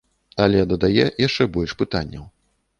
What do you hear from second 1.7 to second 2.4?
пытанняў.